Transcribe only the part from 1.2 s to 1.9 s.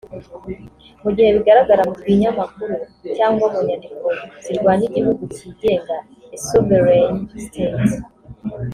bigaragara